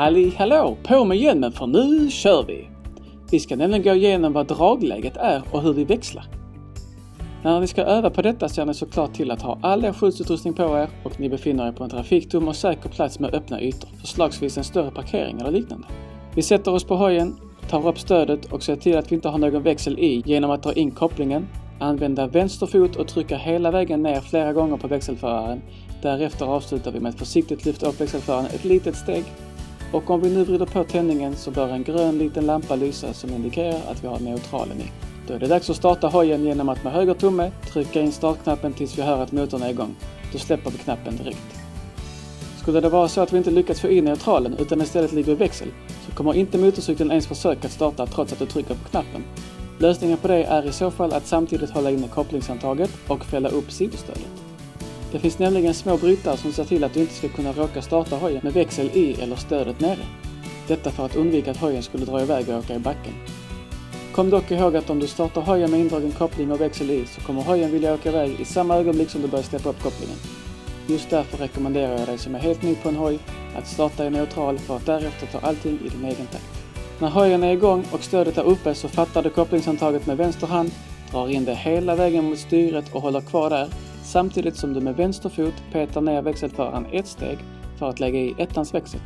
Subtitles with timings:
[0.00, 0.76] Halli hallå!
[0.82, 2.68] På med hjälmen för nu kör vi!
[3.30, 6.24] Vi ska nämligen gå igenom vad dragläget är och hur vi växlar.
[7.42, 10.54] När ni ska öva på detta ser ni såklart till att ha all er skyddsutrustning
[10.54, 13.88] på er och ni befinner er på en trafiktom och säker plats med öppna ytor,
[14.00, 15.86] förslagsvis en större parkering eller liknande.
[16.34, 17.36] Vi sätter oss på hojen,
[17.68, 20.62] tar upp stödet och ser till att vi inte har någon växel i genom att
[20.62, 21.48] dra in kopplingen,
[21.78, 25.62] använda vänster fot och trycka hela vägen ner flera gånger på växelföraren.
[26.02, 29.24] Därefter avslutar vi med att försiktigt lyfta upp växelföraren ett litet steg
[29.92, 33.30] och om vi nu vrider på tändningen så bör en grön liten lampa lysa som
[33.30, 34.90] indikerar att vi har neutralen i.
[35.26, 38.72] Då är det dags att starta hojen genom att med höger tumme trycka in startknappen
[38.72, 39.96] tills vi hör att motorn är igång.
[40.32, 41.60] Då släpper vi knappen direkt.
[42.60, 45.34] Skulle det vara så att vi inte lyckats få in neutralen utan istället ligger i
[45.34, 45.68] växel
[46.06, 49.24] så kommer inte motorcykeln ens försöka starta trots att du trycker på knappen.
[49.78, 53.70] Lösningen på det är i så fall att samtidigt hålla inne kopplingshandtaget och fälla upp
[53.72, 54.39] sidostödet.
[55.12, 58.16] Det finns nämligen små brytare som ser till att du inte ska kunna råka starta
[58.16, 60.06] hojen med växel i eller stödet nere.
[60.68, 63.12] Detta för att undvika att hojen skulle dra iväg och åka i backen.
[64.12, 67.20] Kom dock ihåg att om du startar hojen med indragen koppling och växel i så
[67.20, 70.16] kommer hojen vilja åka iväg i samma ögonblick som du börjar släppa upp kopplingen.
[70.86, 73.18] Just därför rekommenderar jag dig som är helt ny på en hoj
[73.56, 76.62] att starta i neutral för att därefter ta allting i din egen takt.
[76.98, 80.70] När hojen är igång och stödet är uppe så fattar du kopplingshandtaget med vänster hand,
[81.10, 83.68] drar in det hela vägen mot styret och håller kvar där
[84.10, 87.38] samtidigt som du med vänster fot petar ner växelföraren ett steg
[87.78, 89.00] för att lägga i ettans växel.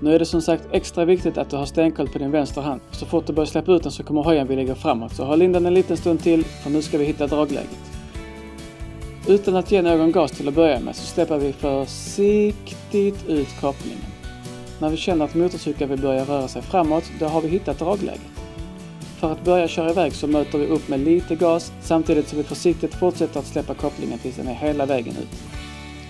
[0.00, 2.80] Nu är det som sagt extra viktigt att du har stenkoll på din vänster hand.
[2.90, 5.12] Så fort du börjar släppa ut den så kommer hojen vilja gå framåt.
[5.12, 7.78] Så håll in den en liten stund till, för nu ska vi hitta dragläget.
[9.28, 14.00] Utan att ge någon gas till att börja med så släpper vi försiktigt ut kopplingen.
[14.80, 18.37] När vi känner att motorcykeln vill börja röra sig framåt, då har vi hittat dragläget.
[19.20, 22.44] För att börja köra iväg så möter vi upp med lite gas samtidigt som vi
[22.44, 25.28] försiktigt fortsätter att släppa kopplingen tills den är hela vägen ut.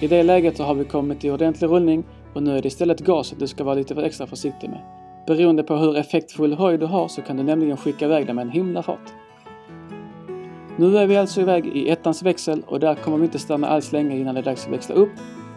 [0.00, 3.00] I det läget så har vi kommit i ordentlig rullning och nu är det istället
[3.00, 4.80] gaset du ska vara lite extra försiktig med.
[5.26, 8.42] Beroende på hur effektfull hoj du har så kan du nämligen skicka iväg den med
[8.42, 9.12] en himla fart.
[10.76, 13.92] Nu är vi alltså iväg i ettans växel och där kommer vi inte stanna alls
[13.92, 15.12] länge innan det är dags att växla upp.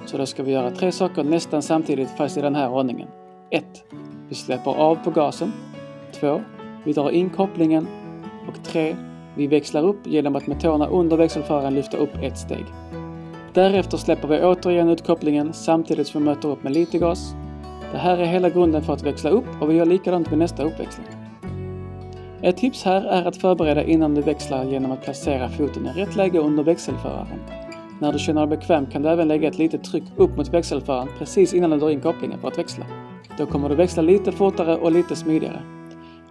[0.05, 3.07] Så då ska vi göra tre saker nästan samtidigt fast i den här ordningen.
[3.49, 3.65] 1.
[4.29, 5.53] Vi släpper av på gasen.
[6.19, 6.41] 2.
[6.83, 7.87] Vi drar in kopplingen.
[8.47, 8.95] Och 3.
[9.35, 12.65] Vi växlar upp genom att med tårna under växelföraren lyfta upp ett steg.
[13.53, 17.35] Därefter släpper vi återigen ut kopplingen samtidigt som vi möter upp med lite gas.
[17.91, 20.63] Det här är hela grunden för att växla upp och vi gör likadant med nästa
[20.63, 21.07] uppväxling.
[22.41, 26.15] Ett tips här är att förbereda innan du växlar genom att placera foten i rätt
[26.15, 27.39] läge under växelföraren.
[27.99, 31.07] När du känner dig bekväm kan du även lägga ett litet tryck upp mot växelföraren
[31.19, 32.85] precis innan du drar in kopplingen för att växla.
[33.37, 35.61] Då kommer du växla lite fortare och lite smidigare.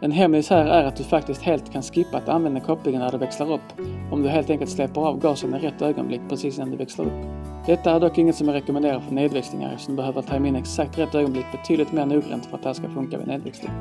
[0.03, 3.19] En hemlis här är att du faktiskt helt kan skippa att använda kopplingen när du
[3.19, 3.81] växlar upp,
[4.11, 7.27] om du helt enkelt släpper av gasen i rätt ögonblick precis innan du växlar upp.
[7.67, 10.99] Detta är dock inget som jag rekommenderar för nedväxlingar eftersom du behöver tajma in exakt
[10.99, 13.73] rätt ögonblick betydligt mer noggrant för att det här ska funka vid nedväxling.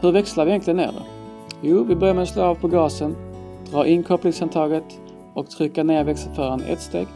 [0.00, 1.02] Hur växlar vi egentligen ner då?
[1.62, 3.16] Jo, vi börjar med att slå av på gasen,
[3.70, 5.00] dra in kopplingshandtaget
[5.34, 7.06] och trycka ner växelföraren ett steg.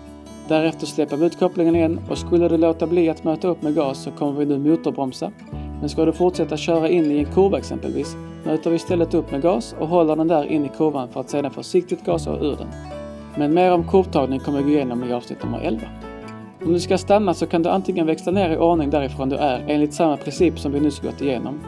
[0.49, 3.75] Därefter släpper vi ut kopplingen igen och skulle du låta bli att möta upp med
[3.75, 5.33] gas så kommer vi nu motorbromsa.
[5.81, 9.43] Men ska du fortsätta köra in i en kurva exempelvis möter vi istället upp med
[9.43, 12.69] gas och håller den där in i kurvan för att sedan försiktigt gasa ur den.
[13.37, 15.87] Men mer om kurvtagning kommer vi gå igenom i avsnitt nummer 11.
[16.65, 19.65] Om du ska stanna så kan du antingen växla ner i ordning därifrån du är
[19.69, 21.61] enligt samma princip som vi nyss gått igenom.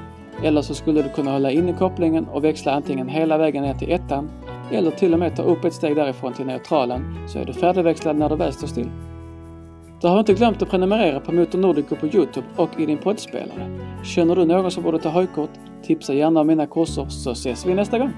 [0.42, 3.92] Eller så skulle du kunna hålla inne kopplingen och växla antingen hela vägen ner till
[3.92, 4.30] ettan
[4.72, 8.16] eller till och med ta upp ett steg därifrån till neutralen så är du färdigväxlad
[8.16, 8.90] när du väl står still.
[10.00, 13.78] Du har inte glömt att prenumerera på Motor Nordico på Youtube och i din poddspelare.
[14.04, 15.50] Känner du någon som borde ta hojkort?
[15.82, 18.12] Tipsa gärna om mina kurser så ses vi nästa gång!